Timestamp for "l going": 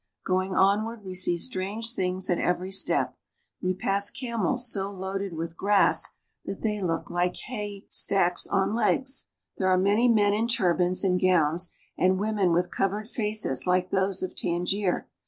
0.25-0.55